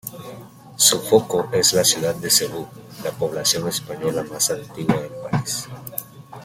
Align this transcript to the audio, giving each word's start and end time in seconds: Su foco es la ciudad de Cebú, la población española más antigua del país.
Su 0.77 0.99
foco 0.99 1.49
es 1.53 1.73
la 1.73 1.83
ciudad 1.83 2.15
de 2.15 2.31
Cebú, 2.31 2.65
la 3.03 3.11
población 3.11 3.67
española 3.67 4.23
más 4.23 4.49
antigua 4.49 4.99
del 4.99 5.11
país. 5.29 5.67